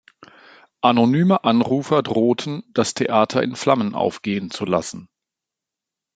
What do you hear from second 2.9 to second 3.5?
Theater